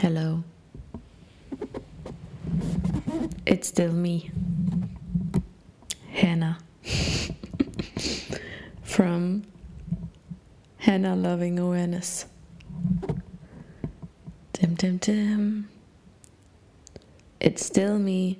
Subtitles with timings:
[0.00, 0.42] Hello.
[3.44, 4.30] It's still me,
[6.08, 6.56] Hannah.
[8.82, 9.42] From
[10.78, 12.24] Hannah Loving Awareness.
[14.54, 15.68] Tim, Tim, Tim.
[17.38, 18.38] It's still me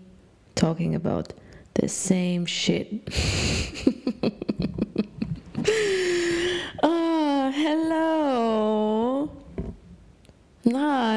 [0.54, 1.34] talking about
[1.74, 3.06] the same shit.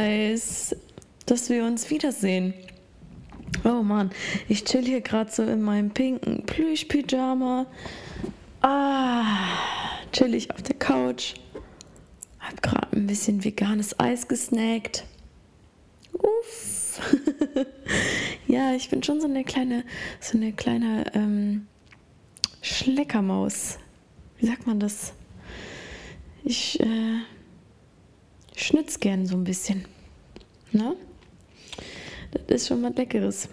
[0.03, 0.75] Nice,
[1.25, 2.53] dass wir uns wiedersehen.
[3.63, 4.11] Oh Mann,
[4.49, 7.67] ich chill hier gerade so in meinem pinken Plüschpyjama.
[8.61, 9.47] Ah,
[10.11, 11.35] chill ich auf der Couch.
[12.41, 15.05] Hab gerade ein bisschen veganes Eis gesnackt.
[16.11, 16.99] Uff.
[18.47, 19.85] ja, ich bin schon so eine kleine,
[20.19, 21.67] so eine kleine ähm,
[22.61, 23.77] Schleckermaus.
[24.37, 25.13] Wie sagt man das?
[26.43, 27.21] Ich äh,
[28.53, 29.85] schnitz gern so ein bisschen.
[30.73, 30.95] Ne?
[32.31, 33.47] Das ist schon mal Leckeres.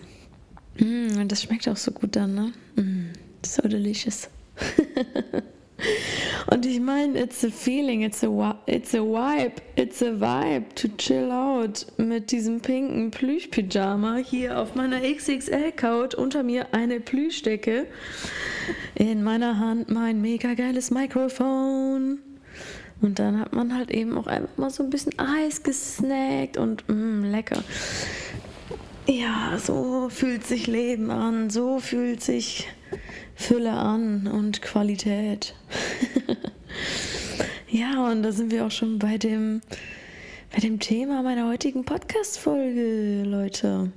[0.78, 2.52] Mm, und das schmeckt auch so gut dann, ne?
[2.76, 3.12] Mm,
[3.44, 4.28] so delicious.
[6.50, 10.88] und ich meine, it's a feeling, it's a, it's a vibe, it's a vibe to
[10.96, 17.86] chill out mit diesem pinken Plüschpyjama hier auf meiner XXL-Couch, unter mir eine Plüschdecke,
[18.94, 22.20] in meiner Hand mein mega geiles Mikrofon.
[23.02, 26.88] Und dann hat man halt eben auch einfach mal so ein bisschen Eis gesnackt und
[26.88, 27.62] mh, lecker.
[29.06, 32.68] Ja, so fühlt sich Leben an, so fühlt sich
[33.34, 35.54] Fülle an und Qualität.
[37.68, 39.62] ja, und da sind wir auch schon bei dem,
[40.52, 43.90] bei dem Thema meiner heutigen Podcast-Folge, Leute.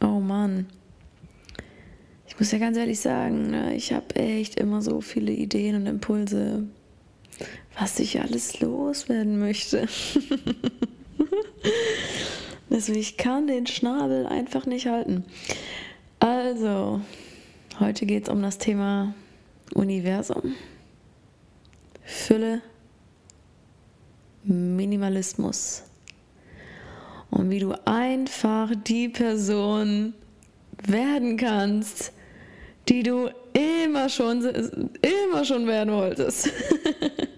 [0.00, 0.66] Oh Mann.
[2.26, 5.86] Ich muss ja ganz ehrlich sagen, ne, ich habe echt immer so viele Ideen und
[5.86, 6.64] Impulse,
[7.78, 9.88] was ich alles loswerden möchte.
[12.70, 15.24] Also ich kann den Schnabel einfach nicht halten.
[16.20, 17.00] Also,
[17.80, 19.14] heute geht es um das Thema
[19.74, 20.54] Universum,
[22.04, 22.60] Fülle,
[24.44, 25.82] Minimalismus
[27.30, 30.12] und wie du einfach die Person
[30.86, 32.12] werden kannst,
[32.88, 36.50] die du immer schon, immer schon werden wolltest.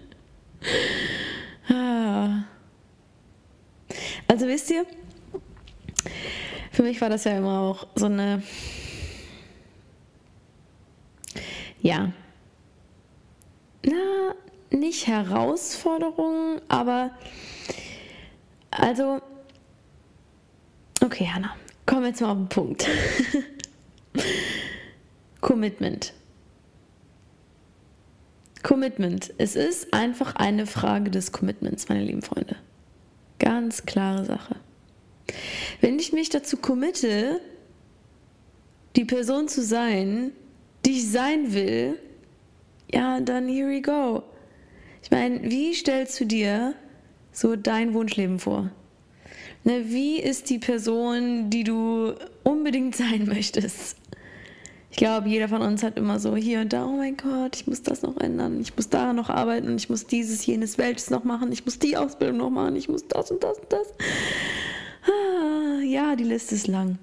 [1.69, 2.43] Ah.
[4.27, 4.85] also wisst ihr,
[6.71, 8.41] für mich war das ja immer auch so eine,
[11.81, 12.11] ja,
[13.83, 14.35] na,
[14.71, 17.11] nicht Herausforderung, aber
[18.71, 19.21] also,
[21.03, 21.55] okay, Hanna,
[21.85, 22.87] kommen wir jetzt mal auf den Punkt.
[25.41, 26.13] Commitment.
[28.63, 29.33] Commitment.
[29.37, 32.55] Es ist einfach eine Frage des Commitments, meine lieben Freunde.
[33.39, 34.55] Ganz klare Sache.
[35.79, 37.39] Wenn ich mich dazu committe,
[38.95, 40.31] die Person zu sein,
[40.85, 41.97] die ich sein will,
[42.93, 44.23] ja, dann here we go.
[45.03, 46.75] Ich meine, wie stellst du dir
[47.31, 48.69] so dein Wunschleben vor?
[49.63, 53.97] Ne, wie ist die Person, die du unbedingt sein möchtest?
[54.91, 57.65] Ich glaube, jeder von uns hat immer so hier und da, oh mein Gott, ich
[57.65, 61.23] muss das noch ändern, ich muss da noch arbeiten, ich muss dieses, jenes, welches noch
[61.23, 63.87] machen, ich muss die Ausbildung noch machen, ich muss das und das und das.
[65.07, 66.97] Ah, ja, die Liste ist lang.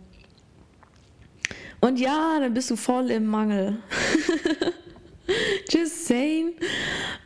[1.81, 3.79] Und ja, dann bist du voll im Mangel.
[5.71, 6.53] Just saying.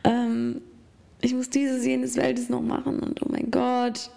[0.05, 0.61] Ähm,
[1.19, 4.09] ich muss dieses, jenes, welches noch machen und oh mein Gott.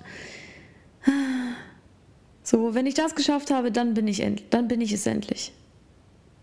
[2.45, 5.53] So, wenn ich das geschafft habe, dann bin ich, dann bin ich es endlich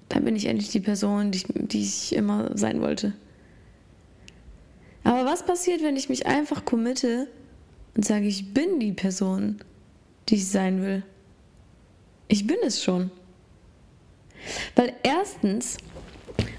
[0.09, 3.13] dann bin ich endlich die Person, die ich, die ich immer sein wollte.
[5.03, 7.27] Aber was passiert, wenn ich mich einfach committe
[7.95, 9.59] und sage, ich bin die Person,
[10.29, 11.03] die ich sein will?
[12.27, 13.11] Ich bin es schon.
[14.75, 15.77] Weil erstens,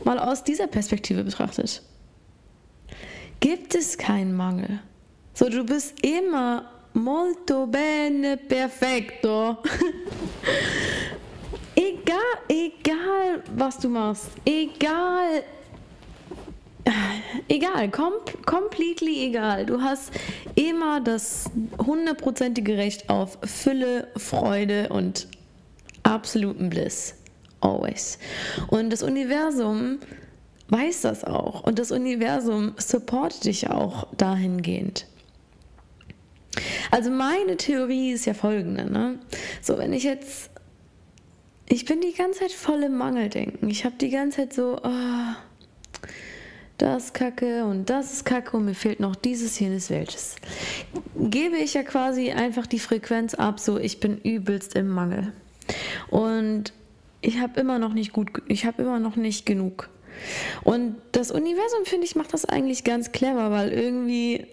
[0.05, 1.82] mal aus dieser Perspektive betrachtet,
[3.41, 4.81] gibt es keinen Mangel.
[5.32, 9.58] So, du bist immer molto bene perfetto.
[12.14, 15.43] egal, egal, was du machst, egal,
[17.49, 18.12] egal, kom
[18.46, 19.66] completely egal.
[19.66, 20.12] Du hast
[20.55, 25.28] immer das hundertprozentige Recht auf Fülle, Freude und
[26.02, 27.14] absoluten Bliss.
[27.61, 28.19] Always.
[28.69, 29.99] Und das Universum
[30.69, 31.62] weiß das auch.
[31.62, 35.06] Und das Universum supportet dich auch dahingehend.
[36.90, 38.90] Also meine Theorie ist ja folgende.
[38.90, 39.19] Ne?
[39.62, 40.50] So, wenn ich jetzt
[41.66, 43.69] ich bin die ganze Zeit voll im Mangeldenken.
[43.69, 45.34] Ich habe die ganze Zeit so, oh,
[46.78, 50.37] das ist Kacke und das ist Kacke und mir fehlt noch dieses, jenes, welches.
[51.16, 55.32] Gebe ich ja quasi einfach die Frequenz ab, so ich bin übelst im Mangel.
[56.11, 56.72] Und
[57.20, 59.88] ich habe immer noch nicht gut, ich habe immer noch nicht genug.
[60.62, 64.46] Und das Universum, finde ich, macht das eigentlich ganz clever, weil irgendwie,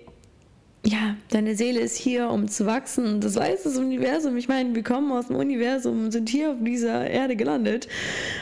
[0.86, 3.22] ja, deine Seele ist hier, um zu wachsen.
[3.22, 4.36] Das weiß das Universum.
[4.38, 7.88] Ich meine, wir kommen aus dem Universum und sind hier auf dieser Erde gelandet.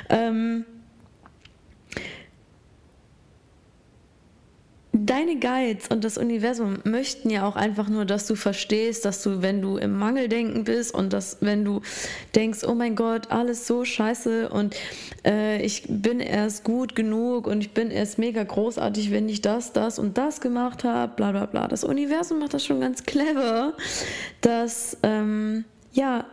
[0.09, 0.65] Ähm,
[5.06, 9.42] deine Guides und das Universum möchten ja auch einfach nur, dass du verstehst, dass du,
[9.42, 11.81] wenn du im Mangeldenken bist und dass, wenn du
[12.36, 14.75] denkst, oh mein Gott, alles so scheiße und
[15.25, 19.74] äh, ich bin erst gut genug und ich bin erst mega großartig, wenn ich das,
[19.74, 21.68] das und das gemacht habe, bla bla bla.
[21.68, 23.74] Das Universum macht das schon ganz clever,
[24.42, 26.25] dass, ähm, ja,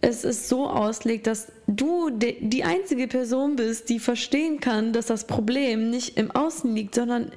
[0.00, 5.26] es ist so auslegt, dass du die einzige Person bist, die verstehen kann, dass das
[5.26, 7.32] Problem nicht im Außen liegt, sondern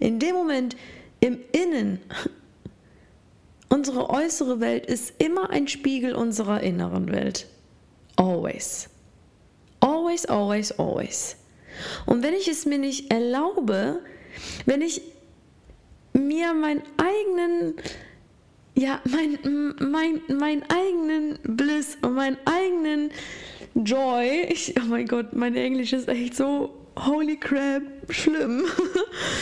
[0.00, 0.76] in dem Moment
[1.20, 2.00] im Innen.
[3.68, 7.46] Unsere äußere Welt ist immer ein Spiegel unserer inneren Welt.
[8.16, 8.88] Always.
[9.80, 11.36] Always, always, always.
[12.06, 14.00] Und wenn ich es mir nicht erlaube,
[14.66, 15.02] wenn ich
[16.12, 17.74] mir meinen eigenen,
[18.78, 19.38] ja, mein,
[19.80, 23.10] mein, mein eigenen Bliss und meinen eigenen
[23.74, 28.66] Joy, ich, oh mein Gott, mein Englisch ist echt so holy crap, schlimm.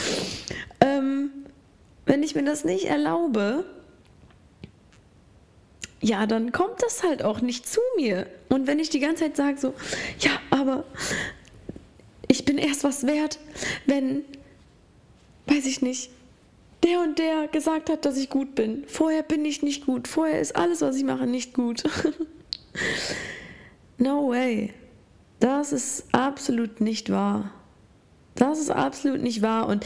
[0.81, 1.29] ähm,
[2.07, 3.65] wenn ich mir das nicht erlaube,
[6.01, 8.25] ja, dann kommt das halt auch nicht zu mir.
[8.49, 9.73] Und wenn ich die ganze Zeit sage so,
[10.19, 10.83] ja, aber
[12.27, 13.37] ich bin erst was wert,
[13.85, 14.23] wenn,
[15.45, 16.09] weiß ich nicht,
[16.87, 18.85] der und der gesagt hat, dass ich gut bin.
[18.87, 20.07] Vorher bin ich nicht gut.
[20.07, 21.83] Vorher ist alles, was ich mache, nicht gut.
[23.97, 24.73] no way.
[25.39, 27.51] Das ist absolut nicht wahr.
[28.35, 29.67] Das ist absolut nicht wahr.
[29.67, 29.85] Und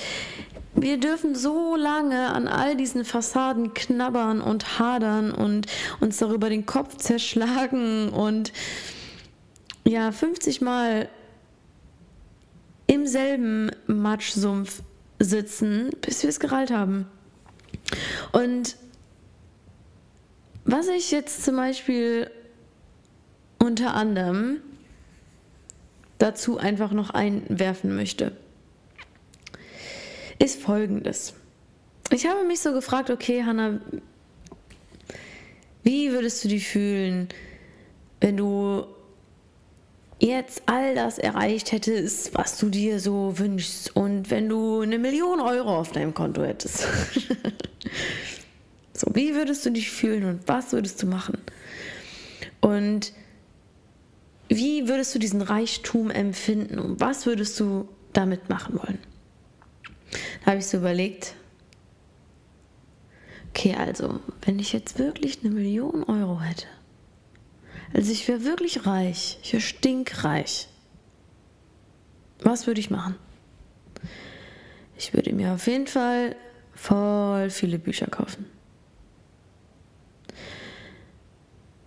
[0.75, 5.65] wir dürfen so lange an all diesen Fassaden knabbern und hadern und
[5.99, 8.53] uns darüber den Kopf zerschlagen und
[9.85, 11.09] ja, 50 Mal
[12.87, 14.83] im selben Matschsumpf
[15.23, 17.07] sitzen, bis wir es gerallt haben.
[18.31, 18.75] Und
[20.63, 22.29] was ich jetzt zum Beispiel
[23.59, 24.61] unter anderem
[26.17, 28.35] dazu einfach noch einwerfen möchte,
[30.39, 31.33] ist folgendes.
[32.11, 33.79] Ich habe mich so gefragt, okay, Hanna,
[35.83, 37.29] wie würdest du dich fühlen,
[38.19, 38.85] wenn du
[40.21, 45.39] jetzt all das erreicht hättest, was du dir so wünschst und wenn du eine Million
[45.39, 46.87] Euro auf deinem Konto hättest?
[48.93, 51.39] so, wie würdest du dich fühlen und was würdest du machen?
[52.61, 53.13] Und
[54.47, 58.99] wie würdest du diesen Reichtum empfinden und was würdest du damit machen wollen?
[60.43, 61.33] Da habe ich so überlegt,
[63.49, 66.67] okay, also, wenn ich jetzt wirklich eine Million Euro hätte,
[67.93, 70.67] also ich wäre wirklich reich, ich wäre stinkreich,
[72.41, 73.15] was würde ich machen?
[74.97, 76.35] Ich würde mir auf jeden Fall
[76.73, 78.45] voll viele Bücher kaufen.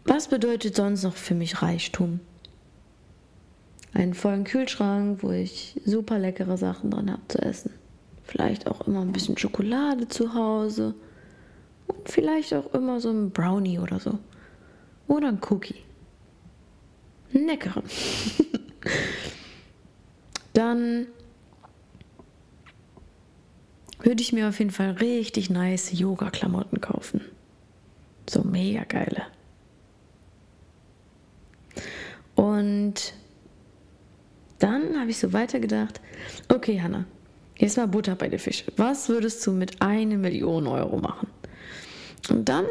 [0.05, 2.21] Was bedeutet sonst noch für mich Reichtum?
[3.95, 7.71] einen vollen Kühlschrank, wo ich super leckere Sachen drin habe zu essen.
[8.25, 10.95] Vielleicht auch immer ein bisschen Schokolade zu Hause.
[11.87, 14.19] Und vielleicht auch immer so ein Brownie oder so.
[15.07, 15.77] Oder ein Cookie.
[17.35, 17.83] Einen leckeren.
[20.53, 21.07] Dann
[23.99, 27.23] würde ich mir auf jeden Fall richtig nice Yoga-Klamotten kaufen.
[28.29, 29.23] So mega geile.
[32.35, 33.15] Und
[34.59, 36.01] dann habe ich so weitergedacht,
[36.49, 37.05] okay, Hanna,
[37.57, 38.73] jetzt mal Butter bei den Fische.
[38.77, 41.29] Was würdest du mit einer Million Euro machen?
[42.31, 42.67] Und dann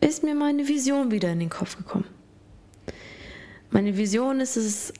[0.00, 2.06] ist mir meine Vision wieder in den Kopf gekommen.
[3.70, 4.92] Meine Vision ist es,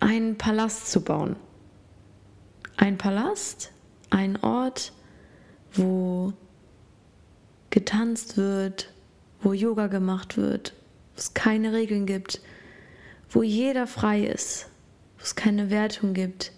[0.00, 1.36] einen Palast zu bauen.
[2.76, 3.72] Ein Palast,
[4.10, 4.92] ein Ort,
[5.72, 6.32] wo
[7.70, 8.92] getanzt wird,
[9.40, 10.74] wo Yoga gemacht wird,
[11.14, 12.40] wo es keine Regeln gibt,
[13.30, 14.68] wo jeder frei ist,
[15.18, 16.52] wo es keine Wertung gibt,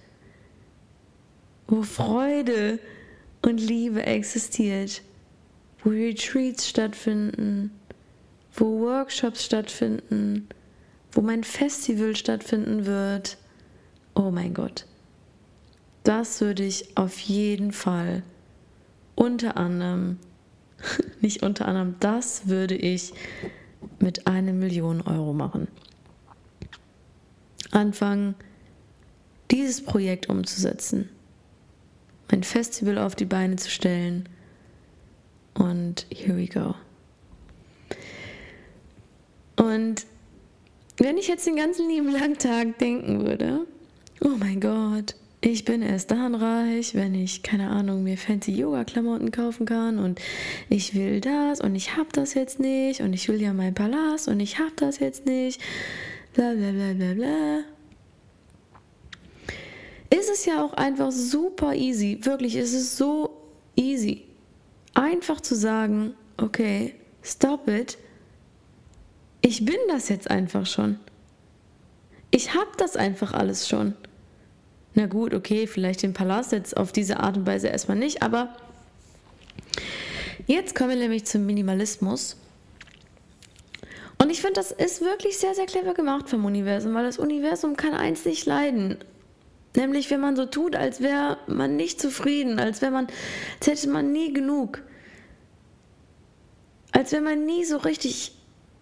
[1.69, 2.79] wo Freude
[3.43, 5.03] und Liebe existiert,
[5.83, 7.71] wo Retreats stattfinden,
[8.55, 10.49] wo Workshops stattfinden,
[11.13, 13.39] wo mein Festival stattfinden wird.
[14.15, 14.87] Oh mein Gott.
[16.05, 18.23] Das würde ich auf jeden Fall
[19.15, 20.19] unter anderem,
[21.21, 23.13] nicht unter anderem, das würde ich
[23.99, 25.69] mit einer Million Euro machen.
[27.71, 28.35] Anfangen,
[29.51, 31.09] dieses Projekt umzusetzen.
[32.31, 34.29] mein Festival auf die Beine zu stellen.
[35.55, 36.75] Und here we go.
[39.57, 40.07] Und
[40.99, 43.67] wenn ich jetzt den ganzen lieben langen Tag denken würde,
[44.21, 49.31] oh mein Gott, ich bin erst dann reich, wenn ich, keine Ahnung, mir fancy Yoga-Klamotten
[49.31, 50.21] kaufen kann und
[50.69, 54.27] ich will das und ich hab das jetzt nicht und ich will ja meinen Palast
[54.27, 55.61] und ich hab das jetzt nicht,
[56.35, 57.61] bla bla bla bla bla.
[60.11, 63.31] Ist es ja auch einfach super easy, wirklich, ist es so
[63.77, 64.25] easy,
[64.95, 67.99] einfach zu sagen, okay, stop it,
[69.49, 70.99] ich bin das jetzt einfach schon.
[72.31, 73.95] Ich hab das einfach alles schon
[74.99, 78.57] na gut, okay, vielleicht den Palast jetzt auf diese Art und Weise erstmal nicht, aber
[80.49, 82.37] jetzt kommen wir nämlich zum Minimalismus.
[84.21, 87.77] Und ich finde, das ist wirklich sehr, sehr clever gemacht vom Universum, weil das Universum
[87.77, 88.99] kann eins nicht leiden.
[89.77, 93.07] Nämlich, wenn man so tut, als wäre man nicht zufrieden, als wäre man,
[93.61, 94.83] als hätte man nie genug.
[96.91, 98.33] Als wäre man nie so richtig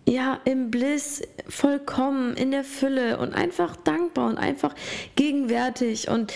[0.08, 4.74] ja, im Bliss, vollkommen, in der Fülle und einfach dankbar und einfach
[5.16, 6.32] gegenwärtig und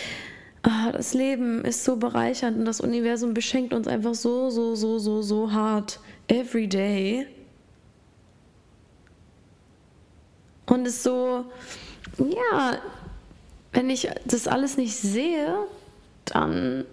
[0.67, 4.99] oh, das Leben ist so bereichernd und das Universum beschenkt uns einfach so, so, so,
[4.99, 7.27] so, so hart every day.
[10.67, 11.45] Und es so,
[12.19, 12.79] ja,
[13.73, 15.55] wenn ich das alles nicht sehe,
[16.25, 16.85] dann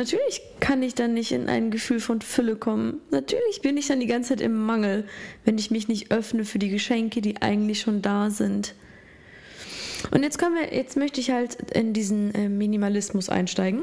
[0.00, 3.02] Natürlich kann ich dann nicht in ein Gefühl von Fülle kommen.
[3.10, 5.04] Natürlich bin ich dann die ganze Zeit im Mangel,
[5.44, 8.74] wenn ich mich nicht öffne für die Geschenke, die eigentlich schon da sind.
[10.10, 13.82] Und jetzt kommen wir, jetzt möchte ich halt in diesen äh, Minimalismus einsteigen.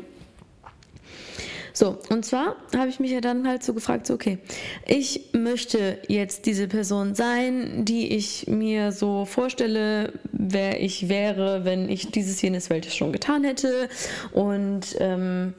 [1.71, 4.39] So, und zwar habe ich mich ja dann halt so gefragt, so, okay,
[4.87, 11.87] ich möchte jetzt diese Person sein, die ich mir so vorstelle, wer ich wäre, wenn
[11.89, 13.87] ich dieses jenes Welt schon getan hätte.
[14.31, 15.53] Und ähm,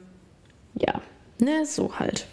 [0.75, 1.01] ja,
[1.39, 2.25] ne, so halt.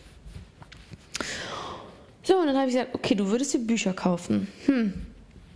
[2.23, 4.49] So, und dann habe ich gesagt, okay, du würdest dir Bücher kaufen.
[4.67, 4.95] Hm,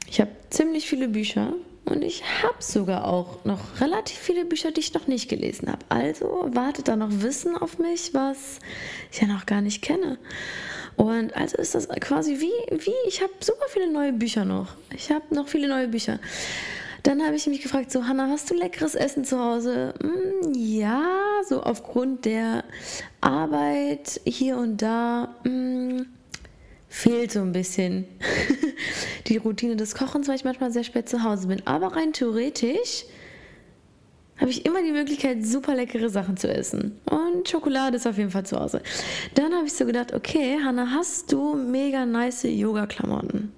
[0.09, 4.81] ich habe ziemlich viele Bücher und ich habe sogar auch noch relativ viele Bücher, die
[4.81, 5.85] ich noch nicht gelesen habe.
[5.89, 8.61] Also wartet da noch Wissen auf mich, was
[9.11, 10.19] ich ja noch gar nicht kenne.
[10.97, 14.69] Und also ist das quasi wie, wie ich habe super viele neue Bücher noch.
[14.95, 16.21] Ich habe noch viele neue Bücher.
[17.03, 19.95] Dann habe ich mich gefragt, so Hanna, hast du leckeres Essen zu Hause?
[20.01, 21.05] Hm, ja,
[21.49, 22.65] so aufgrund der
[23.21, 26.07] Arbeit hier und da hm,
[26.89, 28.05] fehlt so ein bisschen
[29.27, 31.67] die Routine des Kochens, weil ich manchmal sehr spät zu Hause bin.
[31.67, 33.05] Aber rein theoretisch
[34.39, 36.99] habe ich immer die Möglichkeit, super leckere Sachen zu essen.
[37.05, 38.83] Und Schokolade ist auf jeden Fall zu Hause.
[39.35, 43.53] Dann habe ich so gedacht, okay, Hanna, hast du mega nice Yoga-Klamotten?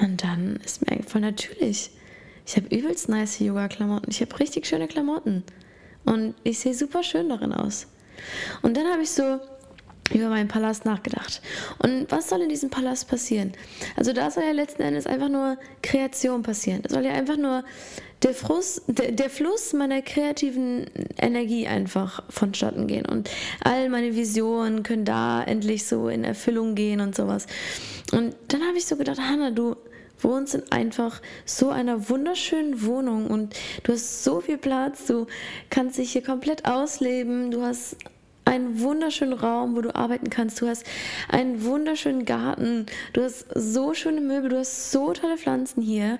[0.00, 1.90] Und dann ist mir eingefallen, natürlich.
[2.46, 4.10] Ich habe übelst nice Yoga-Klamotten.
[4.10, 5.42] Ich habe richtig schöne Klamotten.
[6.04, 7.88] Und ich sehe super schön darin aus.
[8.62, 9.40] Und dann habe ich so
[10.12, 11.40] über meinen Palast nachgedacht.
[11.78, 13.52] Und was soll in diesem Palast passieren?
[13.96, 16.82] Also da soll ja letzten Endes einfach nur Kreation passieren.
[16.82, 17.64] Da soll ja einfach nur
[18.22, 20.86] der, Frust, der, der Fluss meiner kreativen
[21.18, 23.06] Energie einfach vonstatten gehen.
[23.06, 23.30] Und
[23.62, 27.46] all meine Visionen können da endlich so in Erfüllung gehen und sowas.
[28.12, 29.76] Und dann habe ich so gedacht, Hanna, du
[30.20, 35.26] wohnst in einfach so einer wunderschönen Wohnung und du hast so viel Platz, du
[35.68, 37.96] kannst dich hier komplett ausleben, du hast
[38.46, 40.60] einen wunderschönen Raum, wo du arbeiten kannst.
[40.60, 40.84] Du hast
[41.28, 42.86] einen wunderschönen Garten.
[43.12, 44.50] Du hast so schöne Möbel.
[44.50, 46.18] Du hast so tolle Pflanzen hier.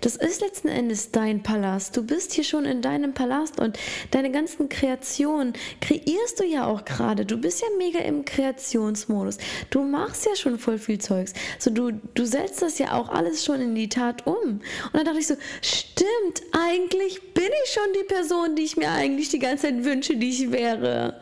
[0.00, 1.96] Das ist letzten Endes dein Palast.
[1.96, 3.78] Du bist hier schon in deinem Palast und
[4.12, 7.26] deine ganzen Kreationen kreierst du ja auch gerade.
[7.26, 9.38] Du bist ja mega im Kreationsmodus.
[9.70, 11.32] Du machst ja schon voll viel Zeugs.
[11.58, 14.36] So, du, du setzt das ja auch alles schon in die Tat um.
[14.36, 18.90] Und dann dachte ich so, stimmt, eigentlich bin ich schon die Person, die ich mir
[18.90, 21.20] eigentlich die ganze Zeit wünsche, die ich wäre.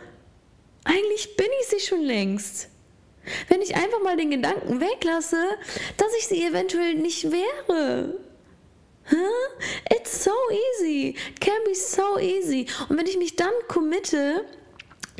[0.85, 2.69] Eigentlich bin ich sie schon längst.
[3.49, 5.43] Wenn ich einfach mal den Gedanken weglasse,
[5.97, 8.21] dass ich sie eventuell nicht wäre.
[9.11, 9.95] Huh?
[9.95, 11.17] It's so easy.
[11.41, 12.67] Can be so easy.
[12.89, 14.45] Und wenn ich mich dann committe,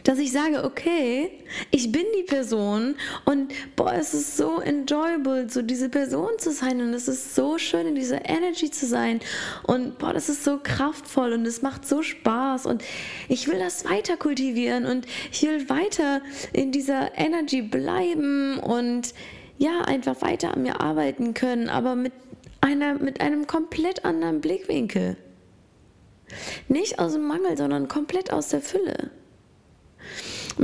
[0.05, 1.31] dass ich sage, okay,
[1.71, 2.95] ich bin die Person
[3.25, 7.59] und boah, es ist so enjoyable, so diese Person zu sein und es ist so
[7.59, 9.21] schön, in dieser Energy zu sein
[9.65, 12.85] und boah, das ist so kraftvoll und es macht so Spaß und
[13.29, 16.21] ich will das weiter kultivieren und ich will weiter
[16.53, 19.15] in dieser Energy bleiben und
[19.57, 22.13] ja, einfach weiter an mir arbeiten können, aber mit
[22.61, 25.17] einer, mit einem komplett anderen Blickwinkel.
[26.69, 29.11] Nicht aus dem Mangel, sondern komplett aus der Fülle.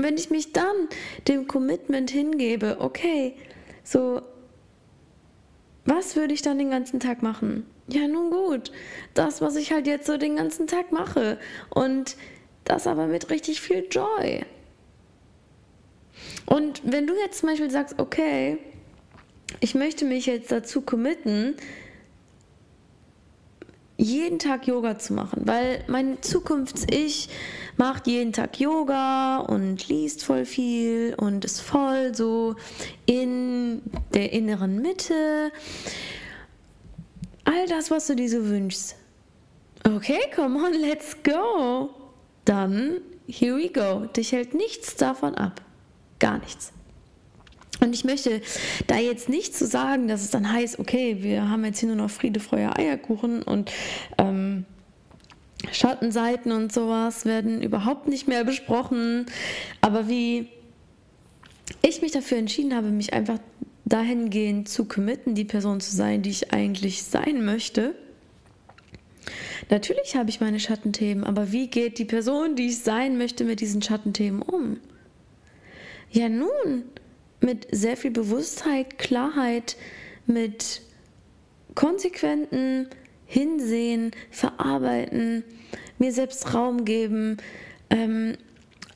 [0.00, 0.88] Und wenn ich mich dann
[1.28, 3.34] dem Commitment hingebe, okay,
[3.84, 4.22] so,
[5.84, 7.66] was würde ich dann den ganzen Tag machen?
[7.86, 8.72] Ja, nun gut.
[9.12, 11.38] Das, was ich halt jetzt so den ganzen Tag mache.
[11.68, 12.16] Und
[12.64, 14.46] das aber mit richtig viel Joy.
[16.46, 18.56] Und wenn du jetzt zum Beispiel sagst, okay,
[19.60, 21.56] ich möchte mich jetzt dazu committen,
[23.98, 27.28] jeden Tag Yoga zu machen, weil mein Zukunfts-Ich
[27.80, 32.54] macht jeden Tag Yoga und liest voll viel und ist voll so
[33.06, 33.80] in
[34.12, 35.50] der inneren Mitte.
[37.44, 38.96] All das, was du dir so wünschst.
[39.84, 41.88] Okay, come on, let's go.
[42.44, 44.04] Dann, here we go.
[44.14, 45.62] Dich hält nichts davon ab.
[46.18, 46.72] Gar nichts.
[47.80, 48.42] Und ich möchte
[48.88, 51.88] da jetzt nicht zu so sagen, dass es dann heißt, okay, wir haben jetzt hier
[51.88, 53.72] nur noch Friede, Feuer, Eierkuchen und
[54.18, 54.66] ähm,
[55.72, 59.26] Schattenseiten und sowas werden überhaupt nicht mehr besprochen.
[59.80, 60.48] Aber wie
[61.82, 63.38] ich mich dafür entschieden habe, mich einfach
[63.84, 67.94] dahingehend zu committen, die Person zu sein, die ich eigentlich sein möchte.
[69.68, 73.60] Natürlich habe ich meine Schattenthemen, aber wie geht die Person, die ich sein möchte, mit
[73.60, 74.78] diesen Schattenthemen um?
[76.10, 76.84] Ja, nun,
[77.40, 79.76] mit sehr viel Bewusstheit, Klarheit,
[80.26, 80.82] mit
[81.74, 82.88] konsequenten
[83.30, 85.44] Hinsehen, Verarbeiten,
[85.98, 87.36] mir selbst Raum geben,
[87.88, 88.36] ähm,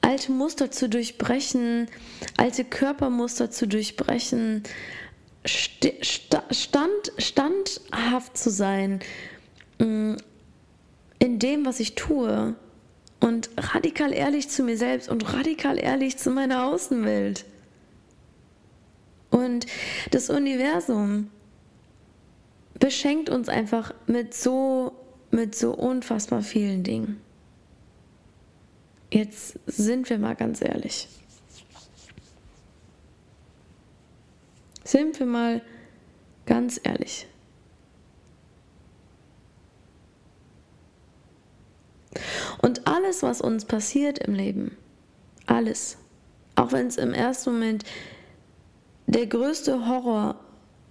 [0.01, 1.87] alte Muster zu durchbrechen,
[2.37, 4.65] alte Körpermuster zu durchbrechen,
[5.47, 5.87] st
[6.51, 8.99] stand, standhaft zu sein
[9.79, 10.17] mm,
[11.21, 12.57] in dem, was ich tue
[13.21, 17.45] und radikal ehrlich zu mir selbst und radikal ehrlich zu meiner Außenwelt.
[19.31, 19.67] Und
[20.11, 21.31] das Universum
[22.79, 24.93] beschenkt uns einfach mit so,
[25.31, 27.21] mit so unfassbar vielen Dingen.
[29.11, 31.09] Jetzt sind wir mal ganz ehrlich.
[34.83, 35.63] Sind wir mal
[36.47, 37.27] ganz ehrlich.
[42.61, 44.77] Und alles, was uns passiert im Leben,
[45.47, 45.99] alles,
[46.55, 47.85] auch wenn es im ersten Moment
[49.07, 50.37] der größte Horror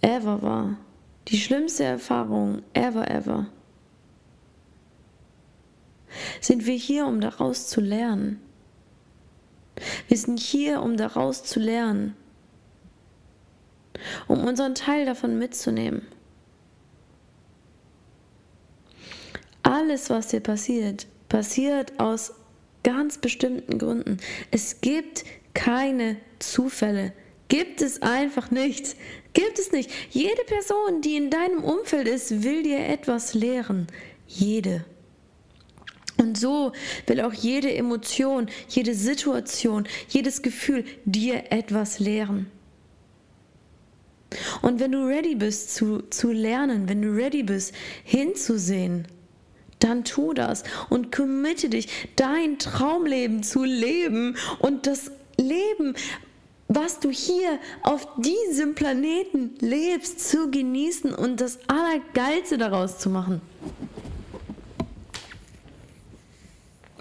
[0.02, 0.78] ever war.
[1.30, 3.48] Die schlimmste Erfahrung ever, ever.
[6.42, 8.42] Sind wir hier, um daraus zu lernen?
[10.08, 12.16] Wir sind hier, um daraus zu lernen,
[14.28, 16.04] um unseren Teil davon mitzunehmen.
[19.64, 22.34] Alles, was dir passiert, passiert aus
[22.84, 24.18] ganz bestimmten Gründen.
[24.52, 27.14] Es gibt keine Zufälle.
[27.54, 28.96] Gibt es einfach nicht.
[29.34, 29.92] Gibt es nicht.
[30.10, 33.86] Jede Person, die in deinem Umfeld ist, will dir etwas lehren.
[34.28, 34.86] Jede.
[36.18, 36.72] Und so
[37.06, 42.48] will auch jede Emotion, jede Situation, jedes Gefühl dir etwas lehren.
[44.64, 49.08] Und wenn du ready bist zu, zu lernen, wenn du ready bist hinzusehen,
[49.78, 55.94] dann tu das und committe dich, dein Traumleben zu leben und das Leben,
[56.76, 63.42] was du hier auf diesem Planeten lebst, zu genießen und das Allergeilste daraus zu machen.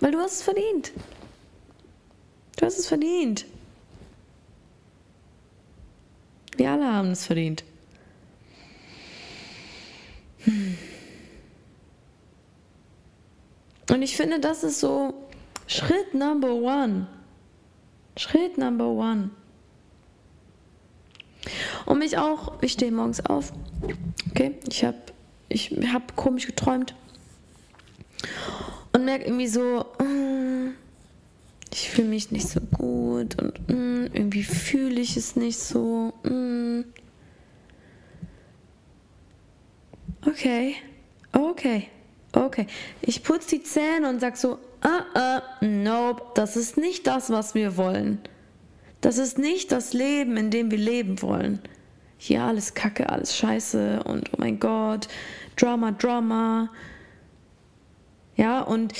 [0.00, 0.92] Weil du hast es verdient.
[2.56, 3.46] Du hast es verdient.
[6.56, 7.64] Wir alle haben es verdient.
[13.90, 15.14] Und ich finde, das ist so
[15.66, 17.06] Schritt Number One.
[18.16, 19.30] Schritt Number One.
[21.86, 23.52] Und mich auch, ich stehe morgens auf.
[24.30, 24.96] Okay, ich habe
[25.48, 26.94] ich hab komisch geträumt.
[28.92, 30.74] Und merke irgendwie so, mm,
[31.72, 36.12] ich fühle mich nicht so gut und mm, irgendwie fühle ich es nicht so.
[36.22, 36.82] Mm.
[40.26, 40.76] Okay,
[41.32, 41.88] okay,
[42.32, 42.66] okay.
[43.00, 47.54] Ich putze die Zähne und sag so, ah, ah, nope, das ist nicht das, was
[47.54, 48.20] wir wollen.
[49.02, 51.58] Das ist nicht das Leben, in dem wir leben wollen.
[52.16, 55.08] Hier alles Kacke, alles Scheiße und oh mein Gott,
[55.56, 56.70] Drama, Drama.
[58.36, 58.94] Ja, und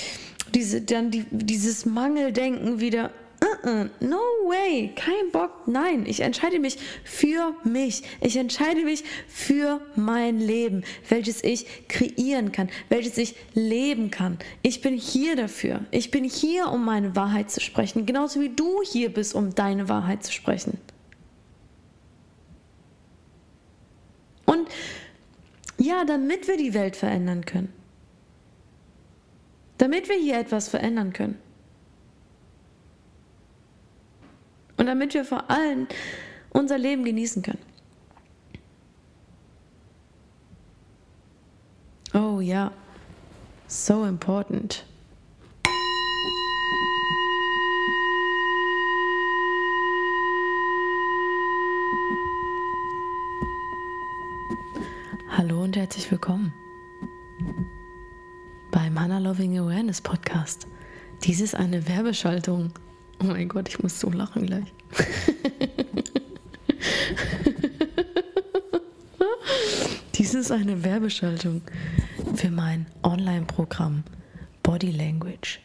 [0.53, 3.11] diese, dann die, dieses Mangeldenken wieder,
[3.43, 8.03] uh -uh, no way, kein Bock, nein, ich entscheide mich für mich.
[8.21, 14.39] Ich entscheide mich für mein Leben, welches ich kreieren kann, welches ich leben kann.
[14.61, 15.81] Ich bin hier dafür.
[15.91, 19.89] Ich bin hier, um meine Wahrheit zu sprechen, genauso wie du hier bist, um deine
[19.89, 20.79] Wahrheit zu sprechen.
[24.45, 24.67] Und
[25.77, 27.73] ja, damit wir die Welt verändern können.
[29.77, 31.42] Damit wir hier etwas verändern können.
[34.83, 35.87] Und damit wir vor allem
[36.49, 37.61] unser Leben genießen können.
[42.41, 42.73] ja,
[43.65, 44.85] so important.
[55.29, 56.53] Hallo und herzlich willkommen
[58.71, 60.67] beim Hannah Loving Awareness Podcast.
[61.23, 62.73] Dies ist eine Werbeschaltung.
[63.23, 64.65] Oh mein Gott, ich muss so lachen gleich.
[70.15, 71.61] Dies ist eine Werbeschaltung
[72.35, 74.03] für mein Online-Programm
[74.61, 75.61] Body Language.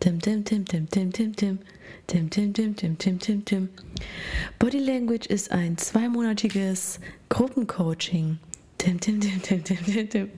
[0.00, 1.58] Tim, tim, tim, tim, tim, tim, tim.
[2.06, 3.68] Tim, tim, tim, tim, tim, tim, tim.
[4.58, 8.38] Body Language ist ein zweimonatiges Gruppencoaching.
[8.78, 10.30] Tim, tim, tim, tim, tim, tim, tim.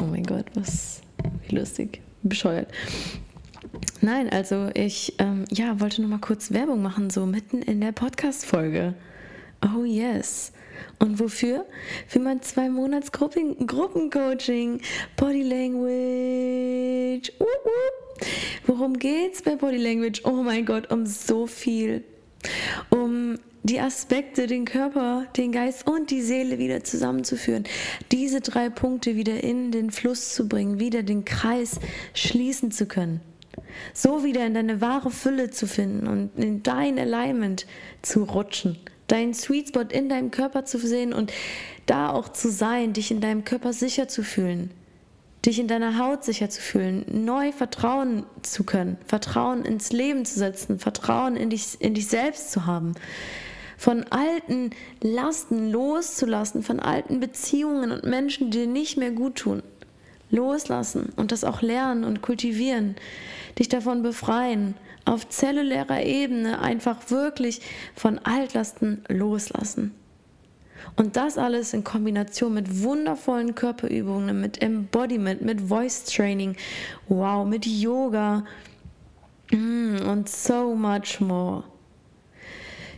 [0.00, 1.02] Oh mein Gott, was
[1.46, 2.68] wie lustig, bescheuert.
[4.02, 7.92] Nein, also ich ähm, ja, wollte nur mal kurz Werbung machen, so mitten in der
[7.92, 8.94] Podcast-Folge.
[9.62, 10.52] Oh yes.
[10.98, 11.64] Und wofür?
[12.06, 14.80] Für mein zwei Monats -Gruppen Gruppencoaching,
[15.16, 17.32] Body Language.
[17.40, 18.26] Uh, uh.
[18.66, 20.22] Worum geht's bei Body Language?
[20.24, 22.04] Oh mein Gott, um so viel.
[22.90, 27.64] Um die Aspekte, den Körper, den Geist und die Seele wieder zusammenzuführen.
[28.12, 31.80] Diese drei Punkte wieder in den Fluss zu bringen, wieder den Kreis
[32.14, 33.20] schließen zu können.
[33.94, 37.66] So wieder in deine wahre Fülle zu finden und in dein Alignment
[38.02, 41.32] zu rutschen deinen Sweet Spot in deinem Körper zu sehen und
[41.86, 44.70] da auch zu sein, dich in deinem Körper sicher zu fühlen,
[45.44, 50.38] dich in deiner Haut sicher zu fühlen, neu vertrauen zu können, Vertrauen ins Leben zu
[50.38, 52.94] setzen, Vertrauen in dich, in dich selbst zu haben,
[53.78, 54.70] von alten
[55.02, 59.62] Lasten loszulassen, von alten Beziehungen und Menschen, die dir nicht mehr gut tun.
[60.30, 62.96] Loslassen und das auch lernen und kultivieren,
[63.58, 67.60] dich davon befreien auf zellulärer Ebene einfach wirklich
[67.94, 69.94] von Altlasten loslassen.
[70.96, 76.56] Und das alles in Kombination mit wundervollen Körperübungen, mit Embodiment, mit Voice Training,
[77.08, 78.44] wow, mit Yoga
[79.50, 81.64] mm, und so much more.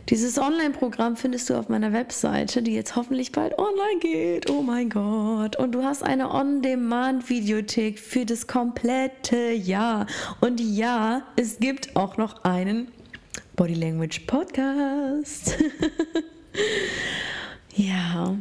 [0.09, 4.49] Dieses Online-Programm findest du auf meiner Webseite, die jetzt hoffentlich bald online geht.
[4.49, 5.55] Oh mein Gott.
[5.57, 10.07] Und du hast eine On-Demand-Videothek für das komplette Jahr.
[10.41, 12.87] Und ja, es gibt auch noch einen
[13.55, 15.55] Body Language Podcast.
[17.75, 18.35] ja.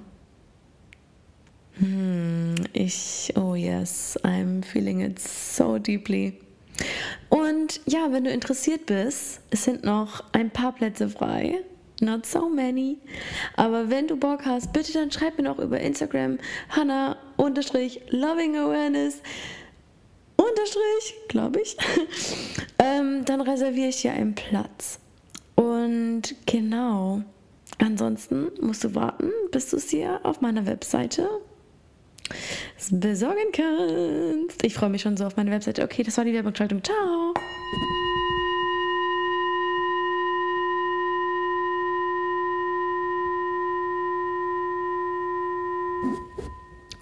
[1.75, 6.48] Hm, ich, oh yes, I'm feeling it so deeply.
[7.29, 11.61] Und ja, wenn du interessiert bist, es sind noch ein paar Plätze frei.
[12.01, 12.99] Not so many.
[13.57, 16.39] Aber wenn du Bock hast, bitte dann schreib mir noch über Instagram
[16.69, 19.21] Hannah unterstrich Loving Awareness
[20.37, 21.77] unterstrich, glaube ich.
[22.79, 25.01] ähm, dann reserviere ich dir einen Platz.
[25.57, 27.23] Und genau.
[27.79, 31.29] Ansonsten musst du warten, bis du es dir auf meiner Webseite
[32.91, 34.65] besorgen kannst.
[34.65, 35.83] Ich freue mich schon so auf meine Webseite.
[35.83, 36.83] Okay, das war die Werbegestaltung.
[36.83, 37.35] Ciao.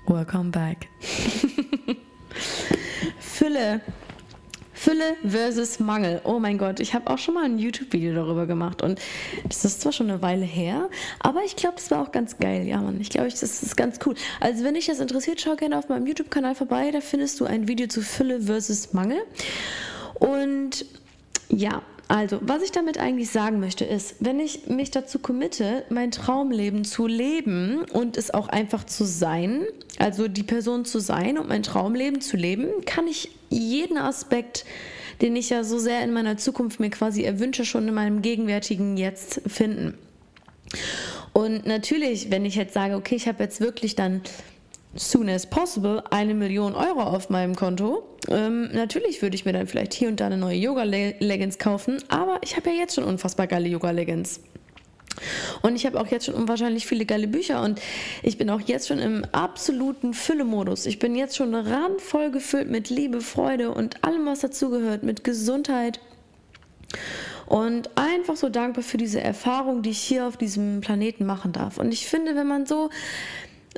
[0.07, 0.89] Welcome back.
[3.19, 3.81] Fülle.
[4.87, 6.21] Fülle versus Mangel.
[6.23, 9.01] Oh mein Gott, ich habe auch schon mal ein YouTube-Video darüber gemacht und
[9.43, 12.69] das ist zwar schon eine Weile her, aber ich glaube, es war auch ganz geil.
[12.69, 14.15] Ja, Mann, ich glaube, das ist ganz cool.
[14.39, 16.93] Also, wenn dich das interessiert, schau gerne auf meinem YouTube-Kanal vorbei.
[16.93, 19.19] Da findest du ein Video zu Fülle versus Mangel.
[20.21, 20.87] Und
[21.49, 26.13] ja, also, was ich damit eigentlich sagen möchte, ist, wenn ich mich dazu committe, mein
[26.13, 29.65] Traumleben zu leben und es auch einfach zu sein,
[29.99, 34.65] also die Person zu sein und mein Traumleben zu leben, kann ich jeden Aspekt,
[35.21, 38.97] den ich ja so sehr in meiner Zukunft mir quasi erwünsche, schon in meinem gegenwärtigen
[38.97, 39.95] Jetzt finden.
[41.33, 44.23] Und natürlich, wenn ich jetzt sage, okay, ich habe jetzt wirklich dann
[44.95, 48.03] soon as possible eine Million Euro auf meinem Konto.
[48.29, 52.39] Ähm, natürlich würde ich mir dann vielleicht hier und da eine neue Yoga-Leggings kaufen, aber
[52.43, 54.41] ich habe ja jetzt schon unfassbar geile Yoga-Leggings.
[55.63, 57.81] Und ich habe auch jetzt schon unwahrscheinlich viele geile Bücher und
[58.23, 60.87] ich bin auch jetzt schon im absoluten Fülle-Modus.
[60.87, 66.01] Ich bin jetzt schon randvoll gefüllt mit Liebe, Freude und allem, was dazugehört, mit Gesundheit.
[67.47, 71.79] Und einfach so dankbar für diese Erfahrung, die ich hier auf diesem Planeten machen darf.
[71.79, 72.91] Und ich finde, wenn man so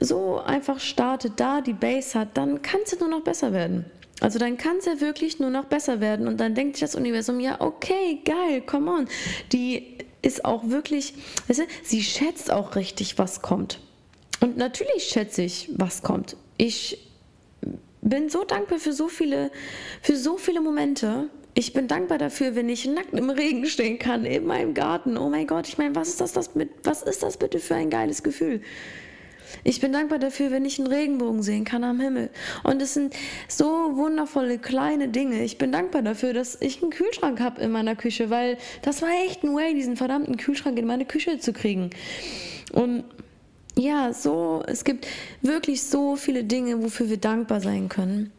[0.00, 3.84] so einfach startet, da die Base hat, dann kann es ja nur noch besser werden.
[4.20, 6.96] Also dann kann es ja wirklich nur noch besser werden und dann denkt sich das
[6.96, 9.08] Universum, ja, okay, geil, come on.
[9.52, 11.14] Die ist auch wirklich,
[11.46, 13.80] weißt du, sie schätzt auch richtig, was kommt.
[14.40, 16.36] Und natürlich schätze ich, was kommt.
[16.56, 16.98] Ich
[18.02, 19.50] bin so dankbar für so viele,
[20.02, 21.28] für so viele Momente.
[21.54, 25.16] Ich bin dankbar dafür, wenn ich nackt im Regen stehen kann, in meinem Garten.
[25.16, 27.74] Oh mein Gott, ich meine, was ist das, das mit, was ist das bitte für
[27.74, 28.62] ein geiles Gefühl?
[29.64, 32.30] Ich bin dankbar dafür, wenn ich einen Regenbogen sehen kann am Himmel.
[32.64, 33.14] Und es sind
[33.48, 35.42] so wundervolle kleine Dinge.
[35.44, 39.10] Ich bin dankbar dafür, dass ich einen Kühlschrank habe in meiner Küche, weil das war
[39.26, 41.90] echt ein Way, diesen verdammten Kühlschrank in meine Küche zu kriegen.
[42.72, 43.04] Und
[43.76, 45.06] ja, so, es gibt
[45.40, 48.32] wirklich so viele Dinge, wofür wir dankbar sein können.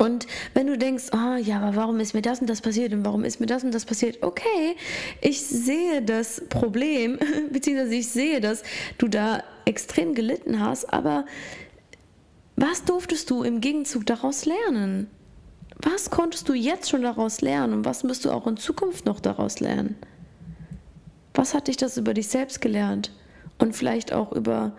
[0.00, 3.04] Und wenn du denkst, oh ja, aber warum ist mir das und das passiert und
[3.04, 4.22] warum ist mir das und das passiert?
[4.22, 4.74] Okay,
[5.20, 7.18] ich sehe das Problem,
[7.52, 8.62] beziehungsweise ich sehe, dass
[8.96, 11.26] du da extrem gelitten hast, aber
[12.56, 15.10] was durftest du im Gegenzug daraus lernen?
[15.76, 19.20] Was konntest du jetzt schon daraus lernen und was wirst du auch in Zukunft noch
[19.20, 19.96] daraus lernen?
[21.34, 23.12] Was hat dich das über dich selbst gelernt
[23.58, 24.72] und vielleicht auch über,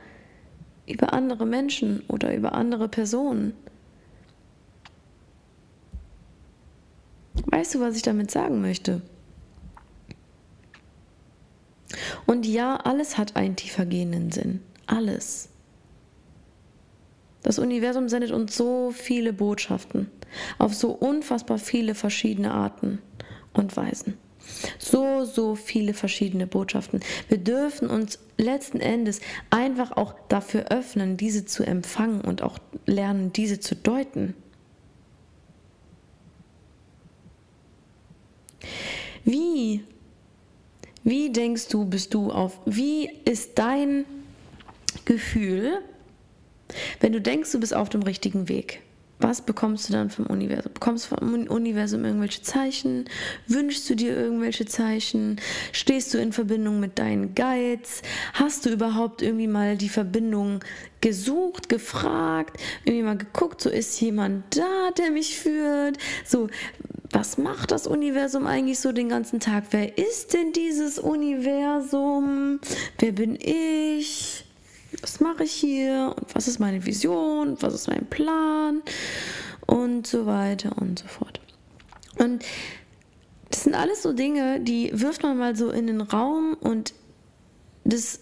[0.88, 3.54] über andere Menschen oder über andere Personen?
[7.46, 9.02] Weißt du, was ich damit sagen möchte?
[12.26, 14.62] Und ja, alles hat einen tiefer gehenden Sinn.
[14.88, 15.50] Alles.
[17.44, 20.10] Das Universum sendet uns so viele Botschaften
[20.58, 23.00] auf so unfassbar viele verschiedene Arten
[23.54, 24.18] und Weisen.
[24.80, 27.02] So, so viele verschiedene Botschaften.
[27.30, 33.32] Wir dürfen uns letzten Endes einfach auch dafür öffnen, diese zu empfangen und auch lernen,
[33.34, 34.34] diese zu deuten.
[39.24, 39.84] Wie,
[41.04, 44.06] wie denkst du, bist du auf, wie ist dein
[45.06, 45.80] Gefühl,
[47.00, 48.82] wenn du denkst, du bist auf dem richtigen Weg?
[49.22, 50.74] Was bekommst du dann vom Universum?
[50.74, 53.06] Bekommst du vom Universum irgendwelche Zeichen?
[53.46, 55.40] Wünschst du dir irgendwelche Zeichen?
[55.72, 58.02] Stehst du in Verbindung mit deinen Guides?
[58.34, 60.62] Hast du überhaupt irgendwie mal die Verbindung
[61.02, 66.00] gesucht, gefragt, irgendwie mal geguckt, so ist jemand da, der mich führt?
[66.26, 66.50] So,
[67.14, 69.66] was macht das Universum eigentlich so den ganzen Tag?
[69.72, 72.60] Wer ist denn dieses Universum?
[73.00, 74.46] Wer bin ich?
[75.02, 76.14] Was mache ich hier?
[76.18, 77.58] Und was ist meine Vision?
[77.62, 78.82] Was ist mein Plan?
[79.66, 81.42] Und so weiter und so fort.
[82.18, 82.44] Und
[83.50, 86.94] das sind alles so Dinge, die wirft man mal so in den Raum und
[87.84, 88.20] das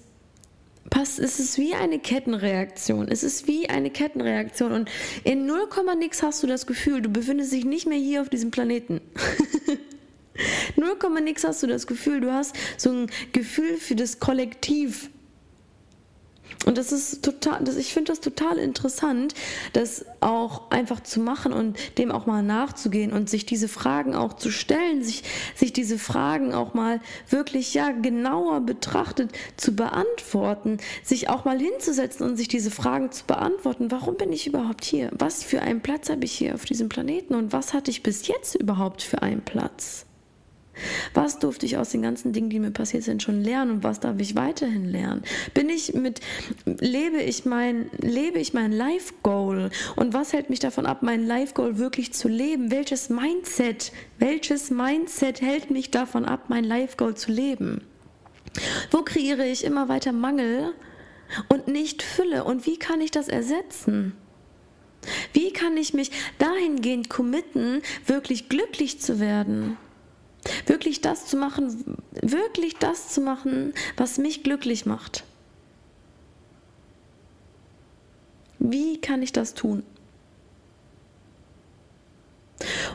[0.89, 3.07] passt, es ist wie eine Kettenreaktion.
[3.07, 4.71] Es ist wie eine Kettenreaktion.
[4.71, 4.89] Und
[5.23, 8.51] in 0, nix hast du das Gefühl, du befindest dich nicht mehr hier auf diesem
[8.51, 9.01] Planeten.
[10.75, 15.09] 0, nix hast du das Gefühl, du hast so ein Gefühl für das Kollektiv
[16.65, 19.33] und das ist total, das, ich finde das total interessant,
[19.73, 24.33] das auch einfach zu machen und dem auch mal nachzugehen und sich diese Fragen auch
[24.33, 25.23] zu stellen, sich,
[25.55, 32.29] sich diese Fragen auch mal wirklich ja genauer betrachtet zu beantworten, sich auch mal hinzusetzen
[32.29, 33.89] und sich diese Fragen zu beantworten.
[33.89, 35.09] Warum bin ich überhaupt hier?
[35.17, 38.27] Was für einen Platz habe ich hier auf diesem Planeten und was hatte ich bis
[38.27, 40.05] jetzt überhaupt für einen Platz?
[41.13, 43.99] Was durfte ich aus den ganzen Dingen, die mir passiert sind, schon lernen und was
[43.99, 45.23] darf ich weiterhin lernen?
[45.53, 46.21] Bin ich mit,
[46.65, 51.25] lebe ich mein, lebe ich mein Life Goal und was hält mich davon ab, mein
[51.25, 52.71] Life Goal wirklich zu leben?
[52.71, 57.81] Welches Mindset, welches Mindset hält mich davon ab, mein Life Goal zu leben?
[58.91, 60.73] Wo kreiere ich immer weiter Mangel
[61.49, 62.43] und nicht Fülle?
[62.43, 64.13] Und wie kann ich das ersetzen?
[65.33, 69.77] Wie kann ich mich dahingehend committen, wirklich glücklich zu werden?
[70.65, 75.23] Wirklich das zu machen, wirklich das zu machen, was mich glücklich macht.
[78.59, 79.83] Wie kann ich das tun?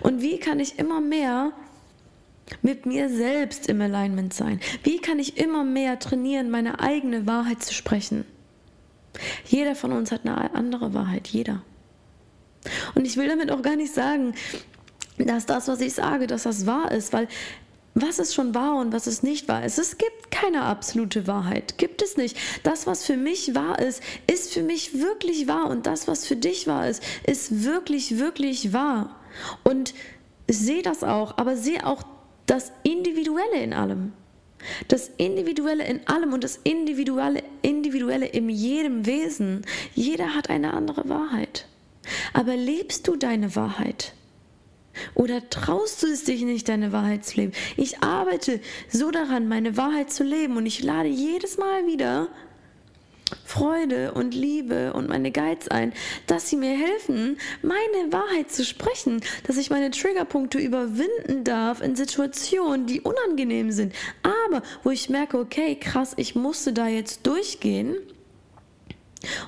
[0.01, 1.53] Und wie kann ich immer mehr
[2.63, 4.61] mit mir selbst im Alignment sein?
[4.83, 8.25] Wie kann ich immer mehr trainieren, meine eigene Wahrheit zu sprechen?
[9.47, 11.63] Jeder von uns hat eine andere Wahrheit, jeder.
[12.95, 14.35] Und ich will damit auch gar nicht sagen,
[15.19, 17.29] dass das, was ich sage, dass das wahr ist, weil
[17.95, 19.79] was ist schon wahr und was ist nicht wahr ist.
[19.79, 22.37] Es gibt keine absolute Wahrheit, gibt es nicht.
[22.65, 26.37] Das, was für mich wahr ist, ist für mich wirklich wahr und das, was für
[26.37, 29.15] dich wahr ist, ist wirklich, wirklich wahr.
[29.63, 29.95] Und
[30.49, 32.03] sehe das auch, aber sehe auch
[32.47, 34.13] das Individuelle in allem.
[34.89, 39.63] Das Individuelle in allem und das Individuelle, Individuelle in jedem Wesen.
[39.95, 41.67] Jeder hat eine andere Wahrheit.
[42.33, 44.15] Aber lebst du deine Wahrheit?
[45.15, 47.53] Oder traust du es dich nicht, deine Wahrheit zu leben?
[47.77, 52.29] Ich arbeite so daran, meine Wahrheit zu leben und ich lade jedes Mal wieder
[53.45, 55.93] Freude und Liebe und meine Guides ein,
[56.27, 61.97] dass sie mir helfen, meine Wahrheit zu sprechen, dass ich meine Triggerpunkte überwinden darf in
[61.97, 67.97] Situationen, die unangenehm sind, aber wo ich merke, okay, krass, ich musste da jetzt durchgehen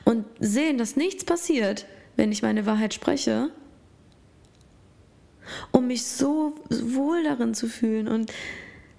[0.05, 3.51] und sehen, dass nichts passiert, wenn ich meine Wahrheit spreche
[5.73, 8.33] um mich so wohl darin zu fühlen und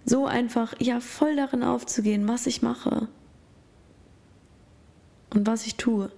[0.05, 3.07] so einfach, ja, voll darin aufzugehen, was ich mache.
[5.33, 6.12] und was ich tue.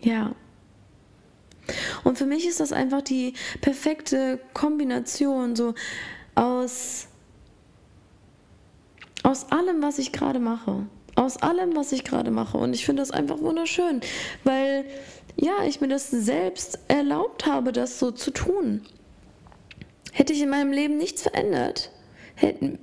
[0.00, 0.34] Ja.
[2.04, 5.74] Und für mich ist das einfach die perfekte Kombination so
[6.34, 7.08] aus
[9.22, 10.86] aus allem, was ich gerade mache.
[11.16, 12.56] Aus allem, was ich gerade mache.
[12.56, 14.00] Und ich finde das einfach wunderschön,
[14.44, 14.84] weil
[15.40, 18.82] ja, ich mir das selbst erlaubt habe, das so zu tun.
[20.12, 21.92] Hätte ich in meinem Leben nichts verändert,
[22.34, 22.78] hätten,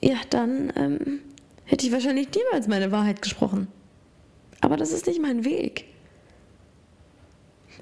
[0.00, 1.20] ja, dann ähm,
[1.64, 3.66] hätte ich wahrscheinlich niemals meine Wahrheit gesprochen.
[4.60, 5.86] Aber das ist nicht mein Weg.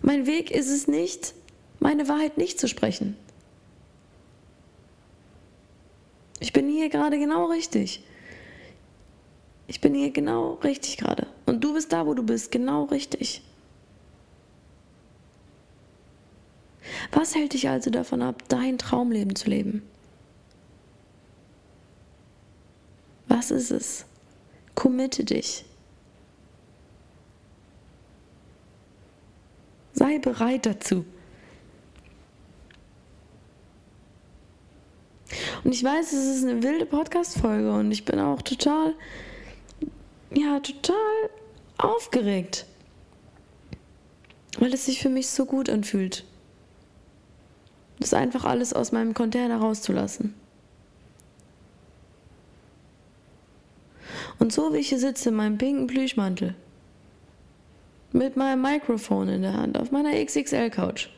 [0.03, 1.35] Mein Weg ist es nicht,
[1.79, 3.17] meine Wahrheit nicht zu sprechen.
[6.39, 8.03] Ich bin hier gerade genau richtig.
[9.67, 11.27] Ich bin hier genau richtig gerade.
[11.45, 13.43] Und du bist da, wo du bist, genau richtig.
[17.13, 19.83] Was hält dich also davon ab, dein Traumleben zu leben?
[23.29, 24.05] Was ist es?
[24.75, 25.65] Committe dich.
[29.93, 31.05] Sei bereit dazu.
[35.63, 38.95] Und ich weiß, es ist eine wilde Podcast-Folge und ich bin auch total,
[40.33, 41.31] ja, total
[41.77, 42.67] aufgeregt,
[44.59, 46.25] weil es sich für mich so gut anfühlt.
[48.01, 50.35] Das einfach alles aus meinem Container rauszulassen.
[54.39, 56.55] Und so wie ich hier sitze in meinem pinken Plüschmantel,
[58.13, 61.09] mit meinem Mikrofon in der Hand auf meiner XXL-Couch,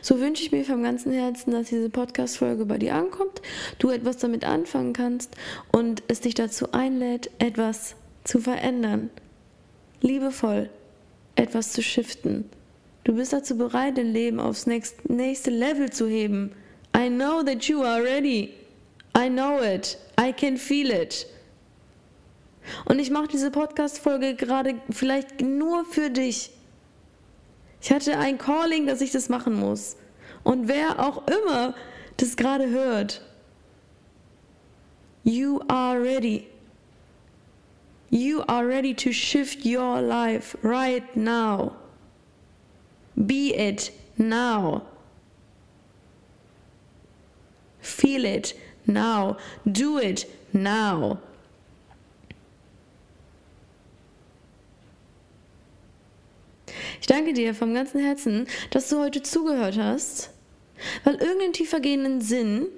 [0.00, 3.42] so wünsche ich mir vom ganzen Herzen, dass diese Podcast-Folge bei dir ankommt,
[3.78, 5.36] du etwas damit anfangen kannst
[5.70, 9.10] und es dich dazu einlädt, etwas zu verändern.
[10.00, 10.68] Liebevoll
[11.36, 12.48] etwas zu shiften.
[13.04, 16.52] Du bist dazu bereit, dein Leben aufs nächste Level zu heben.
[16.96, 18.54] I know that you are ready.
[19.16, 19.98] I know it.
[20.20, 21.26] I can feel it.
[22.84, 26.50] Und ich mache diese Podcast-Folge gerade vielleicht nur für dich.
[27.80, 29.96] Ich hatte ein Calling, dass ich das machen muss.
[30.44, 31.74] Und wer auch immer
[32.18, 33.20] das gerade hört,
[35.24, 36.46] you are ready.
[38.10, 41.72] You are ready to shift your life right now.
[43.14, 44.82] Be it now.
[47.80, 48.54] Feel it
[48.86, 49.36] now.
[49.70, 51.18] Do it now.
[57.00, 60.30] Ich danke dir vom ganzen Herzen, dass du heute zugehört hast,
[61.02, 62.68] weil irgendeinen tiefergehenden Sinn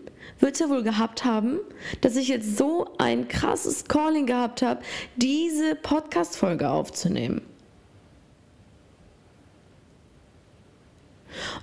[0.40, 1.61] wird es ja wohl gehabt haben,
[2.01, 4.83] dass ich jetzt so ein krasses Calling gehabt habe,
[5.16, 7.42] diese Podcast-Folge aufzunehmen.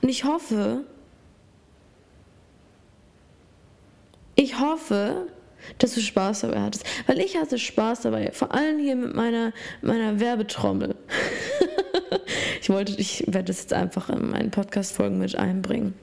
[0.02, 0.84] Und ich hoffe,
[4.36, 5.28] ich hoffe,
[5.78, 6.86] dass du Spaß dabei hattest.
[7.08, 10.96] Weil ich hatte Spaß dabei, vor allem hier mit meiner, meiner Werbetrommel.
[12.62, 15.94] ich wollte, ich werde das jetzt einfach in meinen Podcast-Folgen mit einbringen.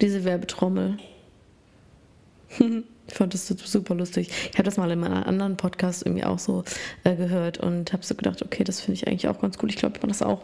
[0.00, 0.98] Diese Werbetrommel.
[2.58, 4.30] ich fand das super lustig.
[4.52, 6.64] Ich habe das mal in meinem anderen Podcast irgendwie auch so
[7.04, 9.68] äh, gehört und habe so gedacht, okay, das finde ich eigentlich auch ganz cool.
[9.68, 10.42] Ich glaube, ich mache das auch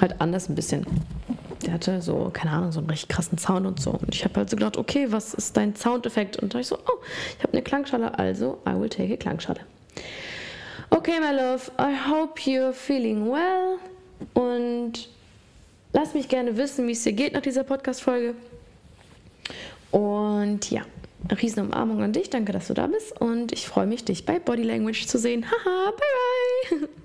[0.00, 0.86] halt anders ein bisschen.
[1.64, 3.92] Der hatte so, keine Ahnung, so einen richtig krassen Sound und so.
[3.92, 6.36] Und ich habe halt so gedacht, okay, was ist dein Soundeffekt?
[6.36, 6.98] Und da ich so, oh,
[7.38, 9.60] ich habe eine Klangschale, also I will take a Klangschale.
[10.90, 13.78] Okay, my love, I hope you're feeling well.
[14.34, 15.08] Und
[15.92, 18.34] lass mich gerne wissen, wie es dir geht nach dieser Podcast-Folge.
[19.90, 20.82] Und ja,
[21.40, 22.30] riesen Umarmung an dich.
[22.30, 23.20] Danke, dass du da bist.
[23.20, 25.46] Und ich freue mich, dich bei Body Language zu sehen.
[25.46, 26.88] Haha, bye bye.